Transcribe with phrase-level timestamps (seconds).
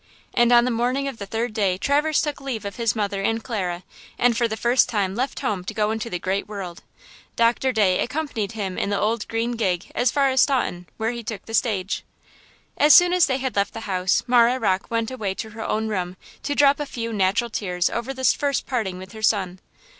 [0.33, 3.43] And on the morning of the third day Traverse took leave of his mother and
[3.43, 3.83] Clara,
[4.17, 6.81] and for the first time left home to go into the great world.
[7.35, 11.21] Doctor Day accompanied him in the old green gig as far as Staunton, where he
[11.21, 12.03] took the stage.
[12.79, 15.87] As soon as they had left the house Marah Rocke went away to her own
[15.87, 19.59] room to drop a few natural tears over this first parting with her son.